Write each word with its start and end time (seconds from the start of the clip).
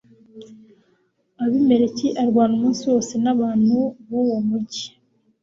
abimeleki 1.43 2.07
arwana 2.21 2.53
umunsi 2.57 2.83
wose 2.91 3.13
n'abantu 3.23 3.77
b'uwo 4.07 4.37
mugi 4.47 4.85